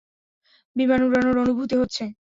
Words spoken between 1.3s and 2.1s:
অনুভূতি হচ্ছে।